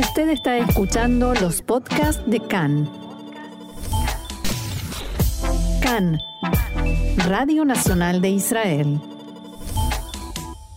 Usted 0.00 0.30
está 0.30 0.56
escuchando 0.56 1.34
los 1.34 1.60
podcasts 1.60 2.22
de 2.26 2.40
CAN. 2.40 2.90
CAN, 5.82 6.18
Radio 7.28 7.66
Nacional 7.66 8.22
de 8.22 8.30
Israel. 8.30 8.98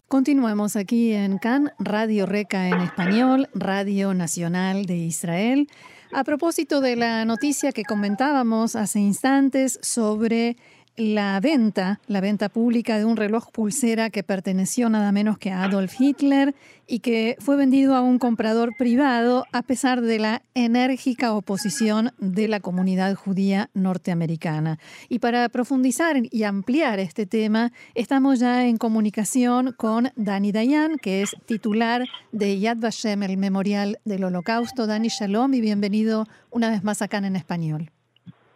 Continuemos 0.10 0.76
aquí 0.76 1.14
en 1.14 1.38
CAN, 1.38 1.72
Radio 1.80 2.26
Reca 2.26 2.68
en 2.68 2.82
español, 2.82 3.48
Radio 3.54 4.14
Nacional 4.14 4.86
de 4.86 4.98
Israel. 4.98 5.70
A 6.12 6.26
propósito 6.26 6.82
de 6.82 6.98
la 6.98 7.24
noticia 7.24 7.72
que 7.72 7.86
comentábamos 7.86 8.76
hace 8.76 9.00
instantes 9.00 9.80
sobre 9.82 10.58
la 10.96 11.40
venta, 11.40 12.00
la 12.08 12.22
venta 12.22 12.50
pública 12.50 12.98
de 12.98 13.06
un 13.06 13.18
reloj 13.18 13.50
pulsera 13.52 14.10
que 14.10 14.24
perteneció 14.24 14.90
nada 14.90 15.12
menos 15.12 15.38
que 15.38 15.52
a 15.52 15.64
Adolf 15.64 16.00
Hitler 16.00 16.54
y 16.88 17.00
que 17.00 17.36
fue 17.40 17.56
vendido 17.56 17.96
a 17.96 18.02
un 18.02 18.20
comprador 18.20 18.72
privado 18.78 19.46
a 19.52 19.64
pesar 19.64 20.02
de 20.02 20.20
la 20.20 20.42
enérgica 20.54 21.34
oposición 21.34 22.12
de 22.20 22.48
la 22.48 22.60
comunidad 22.60 23.16
judía 23.16 23.70
norteamericana. 23.74 24.78
Y 25.10 25.20
para 25.20 25.50
profundizar 25.50 26.18
y 26.30 26.44
ampliar 26.44 27.00
este 27.00 27.26
tema, 27.26 27.72
estamos 27.96 28.40
ya 28.40 28.68
en 28.68 28.78
comunicación 28.78 29.74
con 29.76 30.12
Dani 30.16 30.52
Dayan, 30.52 30.98
que 30.98 31.22
es 31.24 31.36
titular 31.46 32.06
de 32.32 32.60
Yad 32.60 32.78
Vashem, 32.78 33.24
el 33.24 33.38
Memorial 33.38 34.00
del 34.06 34.26
Holocausto. 34.26 34.86
Dani 34.86 35.08
Shalom 35.08 35.54
y 35.54 35.62
bienvenido 35.62 36.28
una 36.52 36.70
vez 36.70 36.84
más 36.84 37.02
acá 37.02 37.18
en 37.18 37.36
español. 37.36 37.92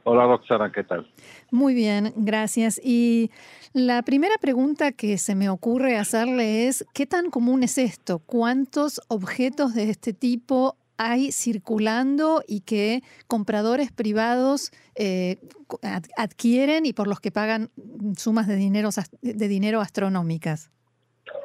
Hola 0.09 0.25
Roxana, 0.25 0.71
¿qué 0.71 0.85
tal? 0.85 1.05
Muy 1.51 1.73
bien, 1.73 2.13
gracias. 2.15 2.79
Y 2.81 3.29
la 3.73 4.03
primera 4.03 4.35
pregunta 4.39 4.93
que 4.93 5.17
se 5.17 5.35
me 5.35 5.49
ocurre 5.49 5.97
hacerle 5.97 6.67
es, 6.67 6.85
¿qué 6.93 7.05
tan 7.05 7.29
común 7.29 7.61
es 7.61 7.77
esto? 7.77 8.19
¿Cuántos 8.19 9.01
objetos 9.09 9.73
de 9.75 9.89
este 9.89 10.13
tipo 10.13 10.77
hay 10.97 11.33
circulando 11.33 12.41
y 12.47 12.61
que 12.61 13.01
compradores 13.27 13.91
privados 13.91 14.71
eh, 14.95 15.41
adquieren 16.15 16.85
y 16.85 16.93
por 16.93 17.09
los 17.09 17.19
que 17.19 17.31
pagan 17.31 17.69
sumas 18.15 18.47
de 18.47 18.55
dinero, 18.55 18.87
de 19.21 19.47
dinero 19.49 19.81
astronómicas? 19.81 20.71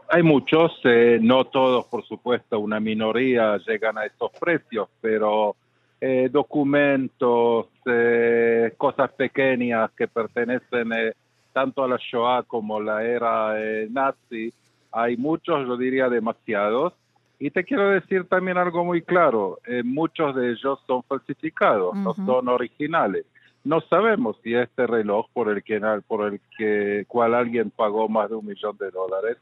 Hay 0.09 0.23
muchos, 0.23 0.71
eh, 0.85 1.19
no 1.21 1.47
todos, 1.47 1.87
por 1.87 2.07
supuesto, 2.07 2.61
una 2.61 2.79
minoría 2.79 3.59
llegan 3.67 3.99
a 3.99 4.07
estos 4.07 4.31
precios, 4.39 4.89
pero 5.01 5.57
eh, 6.05 6.29
documentos, 6.33 7.69
eh, 7.87 8.75
cosas 8.77 9.13
pequeñas 9.13 9.89
que 9.93 10.09
pertenecen 10.09 10.93
eh, 10.93 11.13
tanto 11.53 11.85
a 11.85 11.87
la 11.87 11.97
Shoah 11.97 12.43
como 12.43 12.79
a 12.79 12.83
la 12.83 13.05
era 13.05 13.55
nazi. 13.89 14.53
Hay 14.91 15.17
muchos, 15.17 15.65
yo 15.65 15.77
diría 15.77 16.09
demasiados. 16.09 16.93
Y 17.39 17.53
te 17.53 17.63
quiero 17.63 17.91
decir 17.91 18.25
también 18.25 18.59
algo 18.59 18.85
muy 18.85 19.03
claro, 19.03 19.59
muchos 19.85 20.35
de 20.35 20.51
ellos 20.51 20.81
son 20.89 21.05
falsificados, 21.05 21.95
no 21.95 22.15
son 22.15 22.49
originales. 22.49 23.25
No 23.63 23.81
sabemos 23.81 24.37
si 24.43 24.55
este 24.55 24.89
reloj 24.89 25.27
por 25.33 25.51
el, 25.51 25.63
que, 25.63 25.81
por 26.09 26.33
el 26.33 26.41
que, 26.59 27.05
cual 27.07 27.35
alguien 27.35 27.71
pagó 27.71 28.09
más 28.09 28.29
de 28.29 28.37
un 28.37 28.47
millón 28.47 28.77
de 28.77 28.91
dólares 28.91 29.39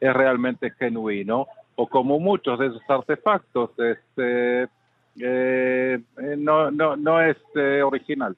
es 0.00 0.14
realmente 0.14 0.70
genuino 0.78 1.48
o 1.74 1.88
como 1.88 2.20
muchos 2.20 2.58
de 2.58 2.68
esos 2.68 2.82
artefactos 2.88 3.70
este, 3.78 4.68
eh, 5.20 5.98
eh, 6.18 6.34
no, 6.36 6.70
no, 6.70 6.96
no 6.96 7.20
es 7.20 7.36
eh, 7.54 7.82
original. 7.82 8.36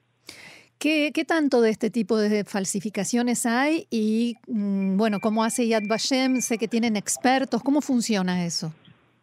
¿Qué, 0.77 1.11
¿Qué, 1.13 1.25
tanto 1.25 1.61
de 1.61 1.71
este 1.71 1.89
tipo 1.89 2.17
de 2.17 2.43
falsificaciones 2.43 3.45
hay? 3.47 3.87
Y 3.89 4.35
mm, 4.47 4.95
bueno, 4.97 5.19
¿cómo 5.19 5.43
hace 5.43 5.67
Yad 5.67 5.83
Vashem? 5.89 6.41
Sé 6.41 6.57
que 6.57 6.67
tienen 6.67 6.95
expertos. 6.95 7.63
¿Cómo 7.63 7.81
funciona 7.81 8.45
eso? 8.45 8.71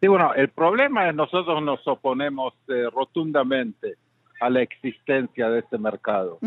Sí, 0.01 0.07
bueno, 0.07 0.33
el 0.33 0.49
problema 0.49 1.07
es 1.07 1.15
nosotros 1.15 1.63
nos 1.63 1.87
oponemos 1.87 2.53
rotundamente 2.93 3.95
a 4.41 4.49
la 4.49 4.61
existencia 4.61 5.49
de 5.49 5.59
este 5.59 5.77
mercado. 5.77 6.39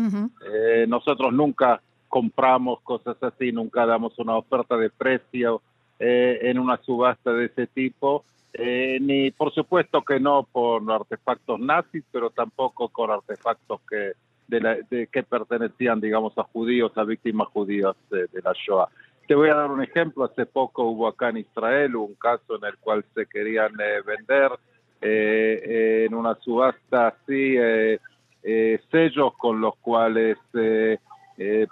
nosotros 0.87 1.33
nunca 1.33 1.81
compramos 2.07 2.81
cosas 2.81 3.17
así, 3.21 3.51
nunca 3.51 3.85
damos 3.87 4.17
una 4.19 4.37
oferta 4.37 4.77
de 4.77 4.91
precio 4.91 5.61
en 5.99 6.57
una 6.59 6.77
subasta 6.77 7.33
de 7.33 7.45
ese 7.45 7.67
tipo 7.67 8.23
eh, 8.53 8.97
ni 8.99 9.29
por 9.31 9.53
supuesto 9.53 10.01
que 10.01 10.19
no 10.19 10.47
por 10.51 10.81
artefactos 10.91 11.59
nazis, 11.59 12.03
pero 12.11 12.31
tampoco 12.31 12.89
con 12.89 13.11
artefactos 13.11 13.81
que 13.87 14.13
de, 14.47 15.07
que 15.11 15.21
pertenecían, 15.21 16.01
digamos, 16.01 16.35
a 16.37 16.43
judíos, 16.43 16.91
a 16.95 17.03
víctimas 17.03 17.47
judías 17.49 17.95
de, 18.09 18.27
la 18.43 18.53
Shoah. 18.53 18.89
Te 19.27 19.35
voy 19.35 19.49
a 19.49 19.55
dar 19.55 19.69
un 19.69 19.83
ejemplo. 19.83 20.23
Hace 20.25 20.47
poco 20.47 20.85
hubo 20.85 21.07
acá 21.07 21.29
en 21.29 21.37
Israel 21.37 21.95
un 21.95 22.15
caso 22.15 22.55
en 22.55 22.65
el 22.65 22.75
cual 22.79 23.05
se 23.13 23.27
querían 23.27 23.73
eh, 23.79 24.01
vender 24.03 24.51
eh, 25.01 26.05
en 26.07 26.15
una 26.15 26.33
subasta 26.35 27.09
así 27.09 27.55
sellos 28.91 29.33
con 29.37 29.61
los 29.61 29.75
cuales 29.77 30.37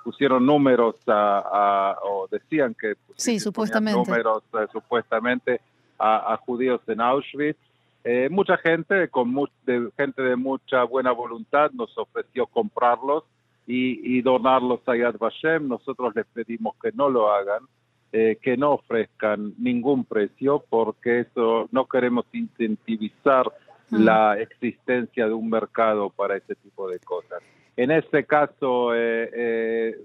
pusieron 0.03 0.45
números 0.45 0.95
a, 1.07 1.97
o 2.03 2.28
decían 2.31 2.73
que 2.79 2.94
sí, 3.16 3.39
supuestamente. 3.39 4.00
números 4.00 4.44
supuestamente 4.72 5.59
a, 6.00 6.38
judíos 6.45 6.81
en 6.88 7.01
Auschwitz. 7.01 7.57
Eh, 8.03 8.29
mucha 8.31 8.57
gente, 8.57 9.09
con 9.09 9.33
de, 9.66 9.89
gente 9.97 10.22
de 10.22 10.35
mucha 10.35 10.83
buena 10.83 11.11
voluntad, 11.11 11.72
nos 11.72 11.95
ofreció 11.97 12.45
comprarlos 12.45 13.23
y, 13.66 14.22
donarlos 14.22 14.79
a 14.88 14.95
Yad 14.95 15.17
Vashem. 15.17 15.67
Nosotros 15.67 16.16
les 16.16 16.25
pedimos 16.27 16.75
que 16.81 16.91
no 16.94 17.09
lo 17.09 17.29
hagan, 17.31 17.63
eh, 18.13 18.38
que 18.41 18.56
no 18.56 18.72
ofrezcan 18.72 19.53
ningún 19.57 20.06
precio, 20.06 20.63
porque 20.69 21.22
eso 21.22 21.67
no 21.72 21.85
queremos 21.85 22.25
incentivizar 22.31 23.51
mm. 23.90 24.03
la 24.03 24.40
existencia 24.40 25.28
de 25.28 25.34
un 25.34 25.50
mercado 25.50 26.09
para 26.09 26.38
ese 26.38 26.56
tipo 26.56 26.90
de 26.90 27.00
cosas. 27.00 27.42
En 27.75 27.92
este 27.92 28.25
caso, 28.25 28.92
eh, 28.94 29.96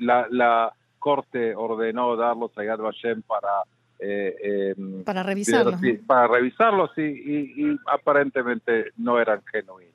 la, 0.00 0.26
la 0.30 0.72
Corte 0.98 1.54
ordenó 1.54 2.16
darlos 2.16 2.56
a 2.56 2.64
Yad 2.64 2.78
Vashem 2.78 3.22
para 3.22 3.64
eh, 3.98 4.72
em, 4.76 5.04
para 5.04 5.22
revisarlos. 5.22 5.80
Para 6.06 6.26
revisarlos 6.26 6.90
y, 6.96 7.02
y, 7.02 7.76
aparentemente 7.86 8.92
no 8.96 9.20
eran 9.20 9.42
genuinos. 9.50 9.94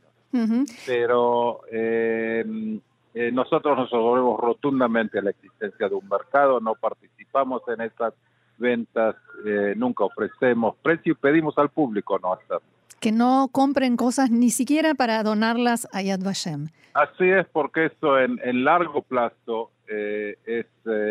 Pero 0.86 1.62
em, 1.72 2.80
eh, 3.14 3.32
nosotros 3.32 3.78
nos 3.78 3.92
oponemos 3.94 4.40
rotundamente 4.40 5.20
a 5.20 5.22
la 5.22 5.32
existencia 5.32 5.90
de 5.90 5.96
un 5.96 6.08
mercado, 6.08 6.60
no 6.60 6.76
participamos 6.76 7.62
en 7.68 7.82
estas 7.82 8.14
ventas, 8.58 9.16
eh, 9.46 9.74
nunca 9.76 10.04
ofrecemos 10.04 10.76
precio 10.82 11.14
y 11.14 11.16
pedimos 11.16 11.58
al 11.58 11.70
público 11.70 12.20
no 12.20 12.34
hacerlo. 12.34 12.62
Que 13.00 13.12
no 13.12 13.50
compren 13.52 13.98
cosas 13.98 14.32
ni 14.32 14.50
siquiera 14.50 14.94
para 14.94 15.24
donarlas 15.24 15.88
a 15.94 16.02
Yad 16.02 16.20
Vashem. 16.20 16.70
Así 16.94 17.30
es, 17.30 17.46
porque 17.52 17.86
eso 17.86 18.20
en, 18.20 18.40
en 18.44 18.64
largo 18.64 19.02
plazo 19.02 19.72
es 19.88 20.66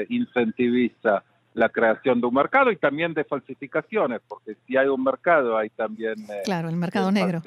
incentiviza 0.08 1.24
la 1.58 1.68
creación 1.68 2.20
de 2.20 2.26
un 2.28 2.34
mercado 2.34 2.70
y 2.70 2.76
también 2.76 3.12
de 3.14 3.24
falsificaciones, 3.24 4.20
porque 4.28 4.56
si 4.66 4.76
hay 4.76 4.86
un 4.86 5.02
mercado 5.02 5.58
hay 5.58 5.70
también... 5.70 6.14
Eh, 6.30 6.42
claro, 6.44 6.68
el 6.68 6.76
mercado 6.76 7.10
negro. 7.10 7.42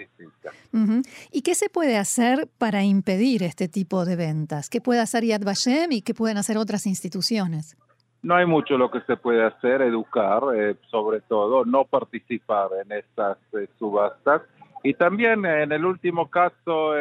¿Y 1.31 1.41
qué 1.41 1.55
se 1.55 1.69
puede 1.69 1.97
hacer 1.97 2.49
para 2.57 2.83
impedir 2.83 3.41
este 3.43 3.69
tipo 3.69 4.05
de 4.05 4.17
ventas? 4.17 4.69
¿Qué 4.69 4.81
puede 4.81 4.99
hacer 4.99 5.23
Yad 5.23 5.43
Vashem 5.43 5.93
y 5.93 6.01
qué 6.01 6.13
pueden 6.13 6.37
hacer 6.37 6.57
otras 6.57 6.85
instituciones? 6.85 7.77
No 8.23 8.35
hay 8.35 8.45
mucho 8.45 8.77
lo 8.77 8.91
que 8.91 9.01
se 9.01 9.17
puede 9.17 9.43
hacer, 9.43 9.81
educar, 9.81 10.43
eh, 10.55 10.75
sobre 10.89 11.21
todo, 11.21 11.65
no 11.65 11.85
participar 11.85 12.69
en 12.83 12.91
estas 12.91 13.37
eh, 13.53 13.67
subastas. 13.79 14.43
Y 14.83 14.93
también 14.93 15.45
en 15.45 15.71
el 15.71 15.85
último 15.85 16.29
caso 16.29 16.93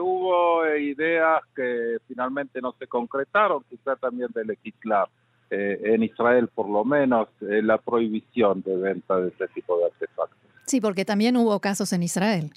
hubo 0.00 0.66
ideas 0.76 1.40
que 1.54 1.98
finalmente 2.08 2.60
no 2.60 2.72
se 2.72 2.88
concretaron, 2.88 3.62
quizá 3.70 3.94
también 3.94 4.28
de 4.34 4.44
legislar 4.44 5.08
eh, 5.50 5.80
en 5.94 6.02
Israel 6.02 6.48
por 6.54 6.68
lo 6.68 6.84
menos, 6.84 7.28
eh, 7.40 7.62
la 7.62 7.78
prohibición 7.78 8.60
de 8.62 8.76
venta 8.76 9.18
de 9.18 9.28
este 9.28 9.48
tipo 9.48 9.78
de 9.78 9.86
artefactos. 9.86 10.38
Sí, 10.66 10.78
porque 10.78 11.06
también 11.06 11.38
hubo 11.38 11.58
casos 11.60 11.92
en 11.94 12.02
Israel. 12.02 12.50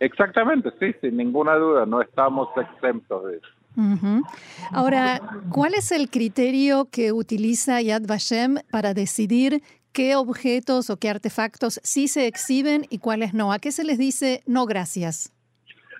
Exactamente, 0.00 0.70
sí, 0.78 0.94
sin 1.00 1.16
ninguna 1.16 1.54
duda, 1.54 1.86
no 1.86 2.02
estamos 2.02 2.48
exentos 2.58 3.24
de 3.24 3.36
eso. 3.38 3.48
Ahora, 4.72 5.20
¿cuál 5.50 5.74
es 5.74 5.92
el 5.92 6.10
criterio 6.10 6.88
que 6.90 7.12
utiliza 7.12 7.80
Yad 7.80 8.02
Vashem 8.06 8.56
para 8.70 8.94
decidir 8.94 9.62
qué 9.92 10.16
objetos 10.16 10.90
o 10.90 10.96
qué 10.96 11.10
artefactos 11.10 11.80
sí 11.82 12.08
se 12.08 12.26
exhiben 12.26 12.86
y 12.90 12.98
cuáles 12.98 13.34
no? 13.34 13.52
¿A 13.52 13.58
qué 13.58 13.72
se 13.72 13.84
les 13.84 13.98
dice 13.98 14.42
no 14.46 14.66
gracias? 14.66 15.34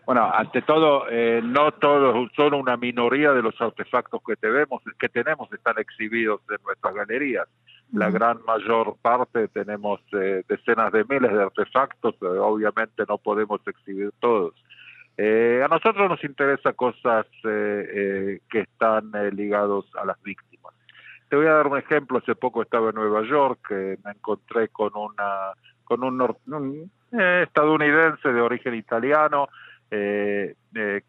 Bueno, 0.06 0.30
ante 0.32 0.60
todo, 0.62 1.06
eh, 1.08 1.40
no 1.42 1.72
todos, 1.72 2.30
solo 2.36 2.58
una 2.58 2.76
minoría 2.76 3.32
de 3.32 3.40
los 3.40 3.58
artefactos 3.58 4.20
que 4.26 4.36
tenemos, 4.36 4.82
que 4.98 5.08
tenemos 5.08 5.50
están 5.50 5.78
exhibidos 5.78 6.42
en 6.50 6.58
nuestras 6.62 6.94
galerías. 6.94 7.48
La 7.92 8.10
gran 8.10 8.38
mayor 8.44 8.96
parte 9.00 9.48
tenemos 9.48 10.00
eh, 10.12 10.42
decenas 10.48 10.92
de 10.92 11.04
miles 11.04 11.32
de 11.32 11.42
artefactos, 11.42 12.14
eh, 12.20 12.26
obviamente 12.26 13.04
no 13.08 13.16
podemos 13.18 13.60
exhibir 13.66 14.10
todos. 14.20 14.54
A 15.16 15.68
nosotros 15.68 16.08
nos 16.08 16.24
interesa 16.24 16.72
cosas 16.72 17.26
que 17.42 18.40
están 18.52 19.12
ligados 19.32 19.86
a 20.00 20.04
las 20.04 20.20
víctimas. 20.22 20.74
Te 21.28 21.36
voy 21.36 21.46
a 21.46 21.52
dar 21.54 21.66
un 21.66 21.78
ejemplo. 21.78 22.18
Hace 22.18 22.34
poco 22.34 22.62
estaba 22.62 22.90
en 22.90 22.96
Nueva 22.96 23.22
York, 23.22 23.70
me 23.70 24.10
encontré 24.10 24.68
con 24.68 24.90
una 24.94 25.52
con 25.84 26.02
un, 26.02 26.90
estadounidense 27.12 28.32
de 28.32 28.40
origen 28.40 28.74
italiano, 28.74 29.48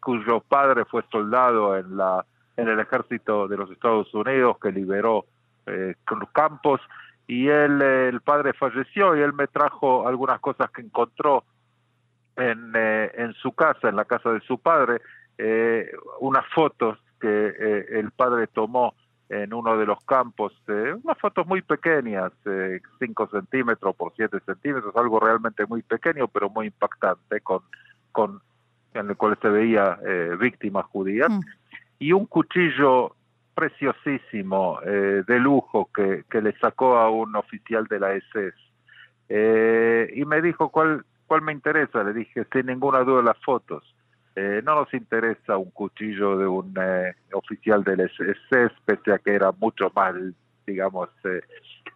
cuyo 0.00 0.40
padre 0.40 0.84
fue 0.84 1.02
soldado 1.10 1.76
en 1.76 1.96
la 1.96 2.24
en 2.56 2.68
el 2.68 2.80
ejército 2.80 3.48
de 3.48 3.56
los 3.56 3.70
Estados 3.70 4.12
Unidos 4.14 4.56
que 4.60 4.72
liberó 4.72 5.26
los 5.66 6.30
campos 6.32 6.80
y 7.26 7.48
él, 7.48 7.82
el 7.82 8.20
padre 8.20 8.52
falleció 8.52 9.16
y 9.16 9.20
él 9.20 9.32
me 9.32 9.48
trajo 9.48 10.06
algunas 10.06 10.40
cosas 10.40 10.70
que 10.70 10.82
encontró 10.82 11.44
en, 12.36 12.72
eh, 12.74 13.10
en 13.14 13.32
su 13.34 13.52
casa, 13.52 13.88
en 13.88 13.96
la 13.96 14.04
casa 14.04 14.32
de 14.32 14.40
su 14.40 14.58
padre, 14.58 15.00
eh, 15.38 15.90
unas 16.20 16.46
fotos 16.54 16.98
que 17.20 17.28
eh, 17.28 17.86
el 17.92 18.10
padre 18.10 18.46
tomó 18.46 18.94
en 19.28 19.52
uno 19.52 19.76
de 19.76 19.86
los 19.86 19.98
campos, 20.04 20.52
unas 20.68 21.18
fotos 21.18 21.44
muy 21.48 21.60
pequeñas, 21.60 22.30
5 23.00 23.28
centímetros 23.28 23.96
por 23.96 24.12
7 24.14 24.38
centímetros, 24.46 24.94
algo 24.94 25.18
realmente 25.18 25.66
muy 25.66 25.82
pequeño, 25.82 26.28
pero 26.28 26.48
muy 26.48 26.66
impactante, 26.66 27.40
con, 27.40 27.62
con 28.12 28.40
en 28.94 29.10
el 29.10 29.16
cual 29.16 29.36
se 29.42 29.48
veía 29.48 29.98
víctimas 30.38 30.84
judías, 30.86 31.28
mm. 31.28 31.40
y 31.98 32.12
un 32.12 32.26
cuchillo 32.26 33.16
preciosísimo, 33.56 34.80
eh, 34.84 35.24
de 35.26 35.38
lujo, 35.40 35.88
que, 35.92 36.24
que, 36.30 36.42
le 36.42 36.52
sacó 36.58 36.98
a 36.98 37.10
un 37.10 37.34
oficial 37.36 37.86
de 37.86 37.98
la 37.98 38.12
SS. 38.12 38.54
Eh, 39.30 40.12
y 40.14 40.26
me 40.26 40.42
dijo, 40.42 40.68
¿cuál, 40.68 41.06
¿cuál 41.26 41.42
me 41.42 41.52
interesa? 41.52 42.02
Le 42.02 42.12
dije, 42.12 42.46
sin 42.52 42.66
ninguna 42.66 43.00
duda, 43.00 43.22
las 43.22 43.38
fotos. 43.44 43.84
Eh, 44.34 44.60
no 44.64 44.74
nos 44.74 44.92
interesa 44.92 45.56
un 45.56 45.70
cuchillo 45.70 46.36
de 46.36 46.46
un 46.46 46.74
oficial 47.32 47.82
del 47.82 48.00
SS, 48.00 48.74
pese 48.84 49.12
a 49.12 49.18
que 49.18 49.34
era 49.34 49.50
mucho 49.52 49.90
más, 49.94 50.14
digamos, 50.66 51.08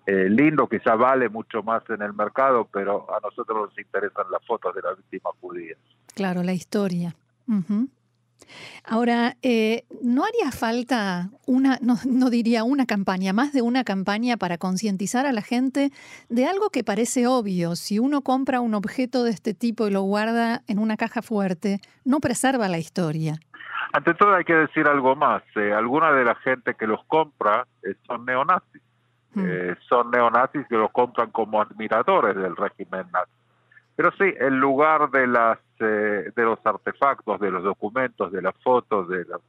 lindo, 0.07 0.67
quizá 0.67 0.95
vale 0.95 1.29
mucho 1.29 1.63
más 1.63 1.83
en 1.91 2.03
el 2.03 2.15
mercado, 2.15 2.67
pero 2.73 3.07
a 3.15 3.21
nosotros 3.21 3.69
nos 3.69 3.79
interesan 3.79 4.25
las 4.31 4.45
fotos 4.47 4.75
de 4.75 4.83
las 4.83 4.97
víctimas 4.97 5.35
judías. 5.41 5.79
Claro, 6.15 6.43
la 6.43 6.53
historia. 6.53 7.15
Ahora, 8.85 9.37
eh, 9.43 9.85
¿no 10.03 10.25
haría 10.25 10.51
falta 10.53 11.31
una, 11.47 11.79
no, 11.81 12.31
diría 12.31 12.65
una 12.65 12.87
campaña, 12.87 13.33
más 13.33 13.53
de 13.53 13.63
una 13.63 13.85
campaña 13.85 14.37
para 14.37 14.59
concientizar 14.59 15.27
a 15.27 15.33
la 15.33 15.43
gente 15.43 15.91
de 16.29 16.47
algo 16.47 16.71
que 16.71 16.85
parece 16.85 17.27
obvio? 17.27 17.77
Si 17.77 17.99
uno 17.99 18.23
compra 18.23 18.61
un 18.61 18.75
objeto 18.75 19.25
de 19.25 19.31
este 19.31 19.55
tipo 19.55 19.87
y 19.87 19.91
lo 19.91 20.03
guarda 20.03 20.63
en 20.67 20.79
una 20.79 20.97
caja 20.97 21.23
fuerte, 21.23 21.81
no 22.05 22.21
preserva 22.21 22.69
la 22.69 22.79
historia. 22.79 23.39
Ante 23.93 24.15
todo 24.15 24.35
hay 24.35 24.45
que 24.45 24.55
decir 24.55 24.87
algo 24.87 25.17
más. 25.17 25.43
Eh, 25.57 25.73
alguna 25.73 26.13
de 26.13 26.25
la 26.25 26.35
gente 26.37 26.75
que 26.75 26.87
los 26.87 27.05
compra 27.07 27.67
eh, 27.83 27.95
son 28.07 28.25
neonazis. 28.25 28.83
Hmm. 29.33 29.47
son 29.89 30.11
neonazis 30.11 30.67
que 30.67 30.75
los 30.75 30.91
compran 30.91 31.31
como 31.31 31.63
admiradores 31.63 32.35
del 32.35 32.57
régimen 32.57 33.07
nazi. 33.13 33.40
Pero 34.01 34.13
sí, 34.13 34.35
en 34.41 34.59
lugar 34.59 35.11
de 35.11 35.27
las 35.27 35.59
eh, 35.79 36.33
de 36.35 36.43
los 36.43 36.59
artefactos, 36.65 37.39
de 37.39 37.51
los 37.51 37.63
documentos, 37.63 38.33
de 38.33 38.41
las 38.41 38.55
fotos, 38.65 39.07
de 39.11 39.27
los 39.27 39.43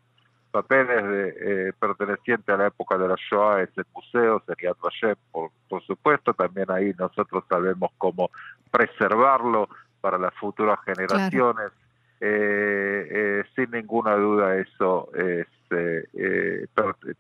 papeles 0.52 1.08
de, 1.08 1.70
eh, 1.70 1.74
pertenecientes 1.80 2.54
a 2.54 2.58
la 2.58 2.68
época 2.68 2.98
de 2.98 3.08
la 3.08 3.16
Shoah, 3.16 3.62
es 3.62 3.70
el 3.78 3.86
museo, 3.96 4.44
sería 4.46 4.74
Vashem, 4.84 5.16
por, 5.32 5.52
por 5.70 5.82
supuesto, 5.84 6.34
también 6.34 6.70
ahí 6.70 6.94
nosotros 7.00 7.46
sabemos 7.48 7.92
cómo 7.98 8.30
preservarlo 8.70 9.70
para 10.02 10.18
las 10.18 10.34
futuras 10.34 10.80
generaciones. 10.84 11.72
Eh, 12.20 13.46
sin 13.56 13.72
ninguna 13.72 14.18
duda 14.18 14.58
eso 14.58 15.10
es, 15.16 15.48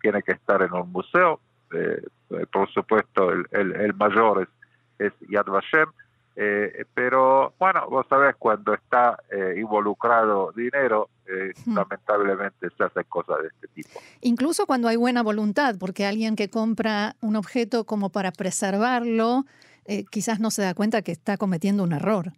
tiene 0.02 0.22
que 0.22 0.34
estar 0.34 0.62
en 0.64 0.74
un 0.74 0.92
museo. 0.92 1.40
por 2.52 2.70
supuesto, 2.74 3.32
el, 3.32 3.48
el, 3.52 3.72
el 3.78 3.94
mayor 3.94 4.50
es, 5.00 5.08
es 5.08 5.30
Yad 5.30 5.46
Vashem 5.46 5.88
eh, 6.44 6.86
pero 6.96 7.54
bueno, 7.60 7.88
vos 7.88 8.08
sabés, 8.10 8.36
cuando 8.36 8.74
está 8.74 9.16
eh, 9.30 9.54
involucrado 9.58 10.52
dinero, 10.54 11.10
eh, 11.28 11.54
lamentablemente 11.68 12.68
se 12.76 12.84
hacen 12.84 13.04
cosas 13.08 13.44
de 13.44 13.50
este 13.50 13.68
tipo. 13.68 14.00
Incluso 14.22 14.66
cuando 14.66 14.88
hay 14.88 14.96
buena 14.96 15.22
voluntad, 15.22 15.76
porque 15.80 16.08
alguien 16.08 16.36
que 16.36 16.50
compra 16.50 17.16
un 17.22 17.36
objeto 17.36 17.84
como 17.86 18.10
para 18.10 18.32
preservarlo, 18.32 19.46
quizás 20.10 20.40
no 20.40 20.50
se 20.50 20.64
da 20.64 20.74
cuenta 20.74 21.04
que 21.04 21.12
está 21.12 21.38
cometiendo 21.38 21.84
un 21.84 21.92
error. 21.94 22.32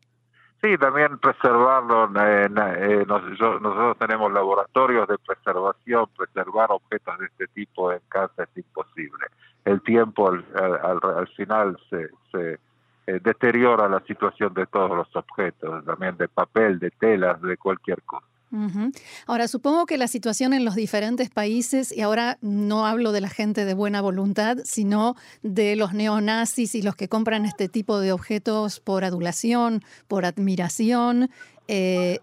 Sí, 0.61 0.77
también 0.77 1.17
preservarlo. 1.19 2.09
nosotros, 2.09 3.97
tenemos 3.99 4.33
laboratorios 4.33 5.07
de 5.07 5.17
preservación. 5.17 6.07
Preservar 6.17 6.71
objetos 6.73 7.19
de 7.19 7.25
este 7.27 7.47
tipo 7.47 7.89
en 7.93 8.01
casa 8.09 8.43
es 8.43 8.57
imposible. 8.57 9.27
El 9.63 9.81
tiempo 9.81 10.27
al, 10.27 10.45
al 10.53 11.27
final 11.37 11.77
se, 11.89 12.09
se 12.31 12.59
eh, 13.07 13.19
deteriora 13.23 13.87
la 13.89 14.01
situación 14.05 14.53
de 14.53 14.65
todos 14.65 14.91
los 14.91 15.15
objetos, 15.15 15.83
también 15.85 16.17
de 16.17 16.27
papel, 16.27 16.79
de 16.79 16.91
telas, 16.91 17.41
de 17.41 17.57
cualquier 17.57 18.01
cosa. 18.03 18.27
Ahora, 19.25 19.47
supongo 19.47 19.87
que 19.87 19.97
la 19.97 20.07
situación 20.07 20.53
en 20.53 20.63
los 20.63 20.75
diferentes 20.75 21.31
países, 21.31 21.91
y 21.91 22.01
ahora 22.01 22.37
no 22.41 22.85
hablo 22.85 23.11
de 23.11 23.19
la 23.19 23.29
gente 23.29 23.65
de 23.65 23.73
buena 23.73 23.99
voluntad, 23.99 24.57
sino 24.63 25.15
de 25.41 25.75
los 25.75 25.93
neonazis 25.93 26.75
y 26.75 26.83
los 26.83 26.95
que 26.95 27.09
compran 27.09 27.45
este 27.45 27.67
tipo 27.67 27.99
de 27.99 28.11
objetos 28.11 28.79
por 28.79 29.05
adulación, 29.05 29.81
por 30.07 30.25
admiración, 30.25 31.31
eh, 31.67 32.19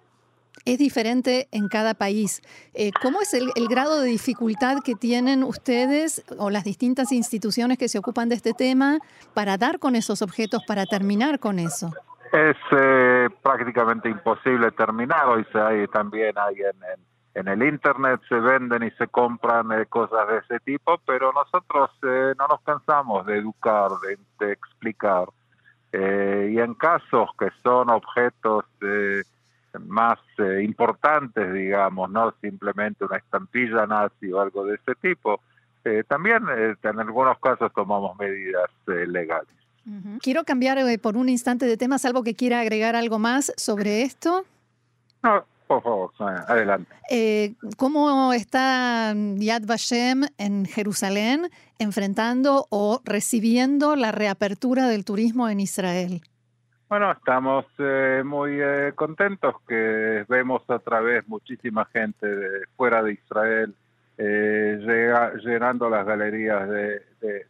es 0.64 0.78
diferente 0.78 1.48
en 1.52 1.68
cada 1.68 1.94
país. 1.94 2.42
Eh, 2.74 2.90
¿Cómo 3.02 3.20
es 3.20 3.34
el, 3.34 3.50
grado 3.68 4.00
de 4.00 4.08
dificultad 4.08 4.78
que 4.84 4.94
tienen 4.94 5.44
ustedes 5.44 6.24
o 6.38 6.50
las 6.50 6.64
distintas 6.64 7.12
instituciones 7.12 7.78
que 7.78 7.88
se 7.88 7.98
ocupan 7.98 8.28
de 8.28 8.34
este 8.34 8.52
tema 8.52 8.98
para 9.34 9.56
dar 9.56 9.78
con 9.78 9.96
esos 9.96 10.22
objetos, 10.22 10.62
para 10.66 10.86
terminar 10.86 11.38
con 11.38 11.58
eso? 11.58 11.92
Es 12.32 12.56
eh, 12.72 13.28
prácticamente 13.42 14.08
imposible 14.08 14.70
terminar. 14.72 15.26
Hoy 15.26 15.46
también 15.92 16.34
hay 16.38 16.56
en, 17.34 17.48
el 17.48 17.62
Internet, 17.62 18.20
se 18.28 18.34
venden 18.34 18.82
y 18.82 18.90
se 18.92 19.06
compran 19.08 19.72
eh, 19.72 19.86
cosas 19.86 20.28
de 20.28 20.38
ese 20.38 20.60
tipo, 20.60 21.00
pero 21.06 21.32
nosotros 21.32 21.90
no 22.02 22.46
nos 22.48 22.60
cansamos 22.62 23.24
de 23.26 23.38
educar, 23.38 23.90
de, 24.38 24.52
explicar. 24.52 25.26
y 25.92 26.58
en 26.58 26.74
casos 26.74 27.30
que 27.38 27.48
son 27.62 27.90
objetos 27.90 28.64
más 29.78 30.18
eh, 30.38 30.62
importantes, 30.62 31.52
digamos, 31.52 32.10
no 32.10 32.34
simplemente 32.40 33.04
una 33.04 33.16
estampilla 33.16 33.86
nazi 33.86 34.32
o 34.32 34.40
algo 34.40 34.64
de 34.64 34.76
ese 34.76 34.94
tipo, 34.96 35.40
eh, 35.84 36.04
también 36.06 36.44
eh, 36.56 36.74
en 36.82 37.00
algunos 37.00 37.38
casos 37.38 37.72
tomamos 37.74 38.18
medidas 38.18 38.70
legales. 38.86 39.48
Quiero 40.20 40.44
cambiar 40.44 40.78
por 41.00 41.16
un 41.16 41.28
instante 41.28 41.64
de 41.64 41.76
tema, 41.76 41.98
salvo 41.98 42.22
que 42.22 42.34
quiera 42.34 42.60
agregar 42.60 42.94
algo 42.94 43.18
más 43.18 43.52
sobre 43.56 44.02
esto. 44.02 44.44
No, 45.22 45.44
por 45.66 45.82
favor, 45.82 46.10
adelante. 46.46 47.56
¿Cómo 47.76 48.32
está 48.32 49.14
Yad 49.14 49.62
Vashem 49.66 50.26
en 50.38 50.66
Jerusalén 50.66 51.50
enfrentando 51.78 52.66
o 52.68 53.00
recibiendo 53.04 53.96
la 53.96 54.12
reapertura 54.12 54.86
del 54.86 55.04
turismo 55.04 55.48
en 55.48 55.60
Israel? 55.60 56.22
Bueno, 56.90 57.12
estamos 57.12 57.66
eh, 57.78 58.24
muy 58.24 58.60
eh, 58.60 58.92
contentos 58.96 59.54
que 59.68 60.24
vemos 60.28 60.68
a 60.68 60.80
través 60.80 61.26
muchísima 61.28 61.84
gente 61.84 62.26
de 62.26 62.66
fuera 62.76 63.00
de 63.00 63.12
Israel 63.12 63.72
eh, 64.18 64.76
llenando 65.40 65.88
las 65.88 66.04
galerías 66.04 66.68
de, 66.68 67.00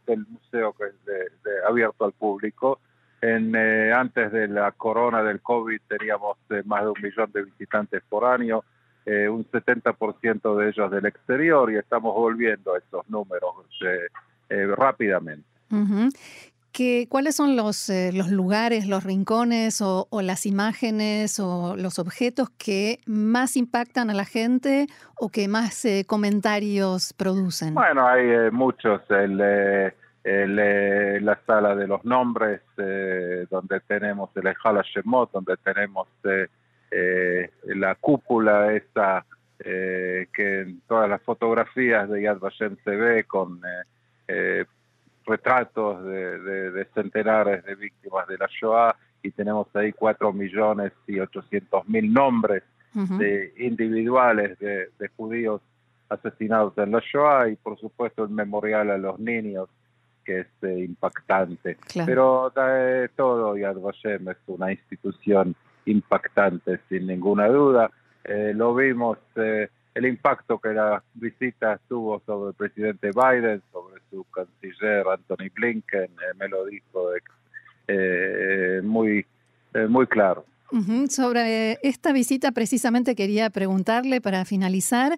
del 0.05 0.27
museo 0.27 0.73
que 0.73 0.83
es 0.83 1.05
de, 1.05 1.65
abierto 1.67 2.05
al 2.05 2.11
público. 2.11 2.81
En, 3.19 3.55
eh, 3.55 3.91
antes 3.91 4.31
de 4.31 4.47
la 4.47 4.73
corona 4.73 5.23
del 5.23 5.41
COVID 5.41 5.81
teníamos 5.87 6.37
más 6.65 6.83
de 6.83 6.89
un 6.89 7.01
millón 7.01 7.31
de 7.31 7.41
visitantes 7.41 8.03
por 8.07 8.25
año, 8.25 8.63
un 9.07 9.43
70% 9.43 10.55
de 10.55 10.69
ellos 10.69 10.91
del 10.91 11.07
exterior 11.07 11.71
y 11.71 11.77
estamos 11.77 12.13
volviendo 12.13 12.75
a 12.75 12.77
esos 12.77 13.09
números 13.09 13.55
rápidamente. 14.77 15.49
¿Cuáles 17.09 17.35
son 17.35 17.57
los, 17.57 17.89
eh, 17.89 18.11
los 18.13 18.29
lugares, 18.29 18.87
los 18.87 19.03
rincones 19.03 19.81
o, 19.81 20.07
las 20.21 20.45
imágenes 20.45 21.39
o 21.39 21.75
los 21.75 21.99
objetos 21.99 22.49
que 22.51 22.99
más 23.05 23.57
impactan 23.57 24.09
a 24.09 24.13
la 24.13 24.23
gente 24.23 24.87
o 25.17 25.29
que 25.29 25.49
más 25.49 25.83
eh, 25.83 26.05
comentarios 26.07 27.13
producen? 27.13 27.73
Bueno, 27.73 28.07
hay 28.07 28.25
eh, 28.25 28.51
muchos. 28.51 29.01
El, 29.09 29.37
la 30.23 31.39
sala 31.45 31.75
de 31.75 31.87
los 31.87 32.05
nombres, 32.05 32.61
donde 32.77 33.79
tenemos 33.87 34.29
el 34.35 34.47
Ejala 34.47 34.83
Shemot, 34.83 35.31
donde 35.31 35.57
tenemos 35.57 36.07
la 37.65 37.95
cúpula 37.95 38.71
esa 38.73 39.25
que 39.57 40.61
en 40.61 40.81
todas 40.87 41.09
las 41.09 41.21
fotografías 41.23 42.07
de 42.09 42.21
Yad 42.21 42.37
Vashem 42.37 42.77
se 42.83 42.91
ve 42.91 43.23
con 43.23 43.61
retratos 45.25 46.03
de, 46.03 46.87
centenares 46.93 47.63
de 47.65 47.75
víctimas 47.75 48.27
de 48.27 48.37
la 48.37 48.47
Shoah 48.47 48.95
y 49.23 49.31
tenemos 49.31 49.67
ahí 49.75 49.91
cuatro 49.93 50.33
millones 50.33 50.93
y 51.07 51.19
ochocientos 51.19 51.87
mil 51.87 52.11
nombres 52.11 52.63
de 52.93 53.53
individuales 53.57 54.59
de, 54.59 54.89
judíos 55.15 55.61
asesinados 56.09 56.77
en 56.77 56.91
la 56.91 56.99
Shoah 56.99 57.49
y 57.49 57.55
por 57.55 57.79
supuesto 57.79 58.23
el 58.23 58.29
memorial 58.29 58.91
a 58.91 58.97
los 58.97 59.19
niños 59.19 59.69
que 60.25 60.41
es 60.41 60.47
impactante. 60.61 61.77
Pero 62.05 62.51
todo 63.15 63.57
Yad 63.57 63.77
Vashem 63.77 64.29
es 64.29 64.37
una 64.47 64.71
institución 64.71 65.55
impactante, 65.85 66.79
sin 66.89 67.07
ninguna 67.07 67.47
duda. 67.47 67.89
lo 68.25 68.75
vimos 68.75 69.17
el 69.93 70.05
impacto 70.05 70.59
que 70.59 70.69
la 70.69 71.03
visita 71.13 71.79
tuvo 71.87 72.21
sobre 72.25 72.49
el 72.49 72.55
presidente 72.55 73.11
Biden, 73.11 73.61
sobre 73.71 74.01
su 74.09 74.23
canciller 74.25 75.05
Anthony 75.07 75.49
Blinken, 75.53 76.03
eh, 76.03 76.33
me 76.39 76.47
lo 76.47 76.65
dijo 76.65 77.09
eh, 77.87 78.81
muy, 78.83 79.25
eh, 79.73 79.87
muy 79.87 80.07
claro. 80.07 80.45
Sobre 81.09 81.79
esta 81.83 82.13
visita 82.13 82.53
precisamente 82.53 83.13
quería 83.13 83.49
preguntarle 83.49 84.21
para 84.21 84.45
finalizar 84.45 85.17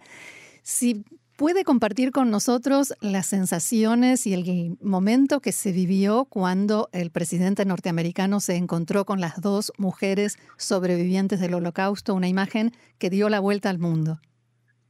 si 0.63 1.05
puede 1.35 1.63
compartir 1.63 2.11
con 2.11 2.31
nosotros 2.31 2.95
las 3.01 3.27
sensaciones 3.27 4.25
y 4.25 4.33
el 4.33 4.77
momento 4.81 5.41
que 5.41 5.51
se 5.51 5.71
vivió 5.71 6.25
cuando 6.25 6.89
el 6.91 7.11
presidente 7.11 7.65
norteamericano 7.65 8.39
se 8.39 8.55
encontró 8.55 9.05
con 9.05 9.21
las 9.21 9.41
dos 9.41 9.71
mujeres 9.77 10.39
sobrevivientes 10.57 11.39
del 11.39 11.53
holocausto, 11.53 12.15
una 12.15 12.27
imagen 12.27 12.71
que 12.97 13.11
dio 13.11 13.29
la 13.29 13.39
vuelta 13.39 13.69
al 13.69 13.77
mundo. 13.77 14.19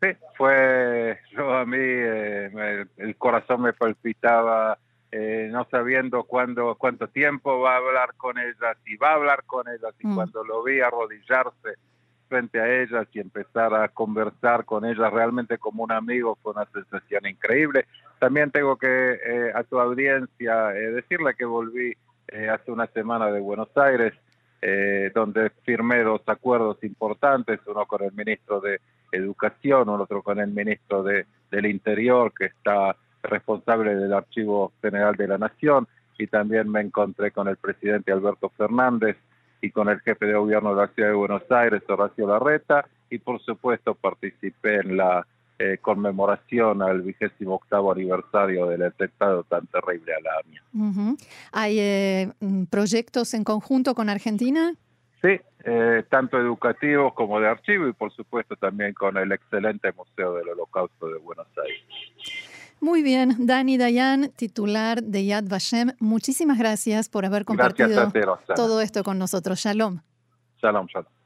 Sí, 0.03 0.09
fue 0.35 1.17
yo 1.31 1.53
a 1.53 1.65
mí, 1.65 1.77
eh, 1.79 2.85
el 2.97 3.15
corazón 3.15 3.61
me 3.61 3.73
palpitaba 3.73 4.77
eh, 5.11 5.47
no 5.51 5.65
sabiendo 5.69 6.23
cuándo, 6.23 6.75
cuánto 6.75 7.07
tiempo 7.07 7.59
va 7.59 7.75
a 7.75 7.77
hablar 7.77 8.15
con 8.17 8.37
ellas, 8.37 8.77
si 8.83 8.97
va 8.97 9.11
a 9.11 9.15
hablar 9.15 9.43
con 9.45 9.67
ellas, 9.67 9.93
y 9.99 10.07
mm. 10.07 10.15
cuando 10.15 10.43
lo 10.43 10.63
vi 10.63 10.81
arrodillarse 10.81 11.75
frente 12.27 12.59
a 12.59 12.81
ellas 12.81 13.07
y 13.13 13.19
empezar 13.19 13.75
a 13.75 13.89
conversar 13.89 14.65
con 14.65 14.85
ellas 14.85 15.13
realmente 15.13 15.59
como 15.59 15.83
un 15.83 15.91
amigo 15.91 16.37
fue 16.41 16.53
una 16.53 16.65
sensación 16.65 17.27
increíble. 17.27 17.85
También 18.19 18.49
tengo 18.49 18.75
que 18.75 18.87
eh, 18.87 19.51
a 19.53 19.63
tu 19.63 19.79
audiencia 19.79 20.67
decirle 20.69 21.35
que 21.37 21.45
volví 21.45 21.95
hace 22.51 22.71
una 22.71 22.87
semana 22.87 23.29
de 23.31 23.39
Buenos 23.39 23.69
Aires, 23.77 24.13
donde 25.13 25.51
firmé 25.63 26.01
dos 26.01 26.21
acuerdos 26.25 26.83
importantes, 26.83 27.59
uno 27.67 27.85
con 27.85 28.01
el 28.01 28.13
ministro 28.13 28.59
de 28.59 28.79
Educación, 29.13 29.89
otro 29.89 30.21
con 30.21 30.39
el 30.39 30.49
ministro 30.51 31.03
de, 31.03 31.25
del 31.51 31.65
Interior, 31.67 32.33
que 32.37 32.45
está 32.45 32.95
responsable 33.21 33.95
del 33.95 34.13
Archivo 34.13 34.73
General 34.81 35.15
de 35.15 35.27
la 35.27 35.37
Nación, 35.37 35.87
y 36.17 36.27
también 36.27 36.69
me 36.69 36.81
encontré 36.81 37.31
con 37.31 37.47
el 37.47 37.57
presidente 37.57 38.11
Alberto 38.11 38.49
Fernández 38.49 39.17
y 39.61 39.71
con 39.71 39.89
el 39.89 39.99
jefe 40.01 40.25
de 40.25 40.33
gobierno 40.33 40.75
de 40.75 40.81
la 40.81 40.87
ciudad 40.89 41.09
de 41.09 41.15
Buenos 41.15 41.43
Aires, 41.49 41.81
Horacio 41.87 42.27
Larreta, 42.27 42.85
y 43.09 43.17
por 43.17 43.41
supuesto 43.41 43.95
participé 43.95 44.77
en 44.77 44.97
la 44.97 45.25
eh, 45.59 45.77
conmemoración 45.81 46.81
al 46.81 47.01
vigésimo 47.01 47.55
octavo 47.55 47.91
aniversario 47.91 48.65
del 48.67 48.83
atentado 48.83 49.43
tan 49.43 49.67
terrible 49.67 50.13
a 50.13 50.19
la 50.19 50.31
AMIA. 50.39 51.15
¿Hay 51.51 51.79
eh, 51.79 52.31
proyectos 52.69 53.33
en 53.33 53.43
conjunto 53.43 53.95
con 53.95 54.09
Argentina? 54.09 54.73
Sí, 55.23 55.39
eh, 55.63 56.03
tanto 56.09 56.37
educativos 56.37 57.13
como 57.13 57.39
de 57.39 57.47
archivo 57.47 57.87
y 57.87 57.93
por 57.93 58.11
supuesto 58.11 58.57
también 58.57 58.93
con 58.93 59.17
el 59.17 59.31
excelente 59.31 59.93
Museo 59.93 60.33
del 60.33 60.49
Holocausto 60.49 61.07
de 61.07 61.17
Buenos 61.17 61.47
Aires. 61.63 61.81
Muy 62.81 63.01
bien, 63.01 63.47
Dani 63.47 63.77
Dayan, 63.77 64.29
titular 64.35 65.01
de 65.01 65.25
Yad 65.25 65.45
Vashem, 65.45 65.93
muchísimas 65.99 66.59
gracias 66.59 67.07
por 67.07 67.25
haber 67.25 67.45
compartido 67.45 68.11
todo 68.53 68.81
esto 68.81 69.05
con 69.05 69.17
nosotros. 69.17 69.59
Shalom. 69.59 70.01
Shalom, 70.61 70.87
shalom. 70.87 71.22